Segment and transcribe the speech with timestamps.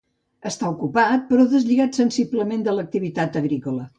[0.51, 3.89] Està ocupat però deslligat sensiblement de l'activitat agrícola.